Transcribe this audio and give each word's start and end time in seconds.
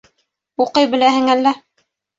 Уҡый 0.65 0.89
беләһең 0.95 1.31
әллә? 1.37 1.57